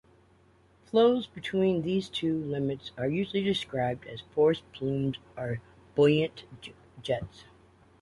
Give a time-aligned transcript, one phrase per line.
[0.85, 5.61] Flows between these two limits are usually described as forced plumes or
[5.93, 6.43] buoyant
[7.03, 7.43] jets.